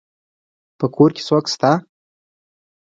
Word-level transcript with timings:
په 0.79 0.85
کور 0.95 1.09
کي 1.15 1.21
څوک 1.29 1.45
سته. 1.53 1.71